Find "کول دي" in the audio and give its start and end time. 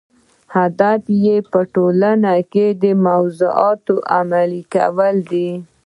4.73-5.49